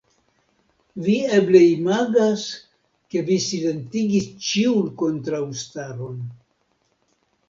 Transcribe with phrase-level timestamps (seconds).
[1.07, 2.45] Vi eble imagas,
[3.15, 6.17] ke vi silentigis ĉiun kontraŭstaron.